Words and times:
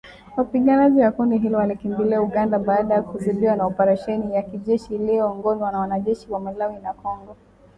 Wapiganaji 0.37 1.01
wa 1.01 1.11
kundi 1.11 1.37
hilo 1.37 1.57
walikimbilia 1.57 2.21
Uganda 2.21 2.59
baada 2.59 2.93
ya 2.93 3.01
kuzidiwa 3.01 3.55
na 3.55 3.65
oparesheni 3.65 4.35
ya 4.35 4.41
kijeshi 4.41 4.95
iliyoongozwa 4.95 5.71
na 5.71 5.79
wanajeshi 5.79 6.31
wa 6.31 6.39
Malawi 6.39 6.79
na 6.79 6.93
Kongo 6.93 7.35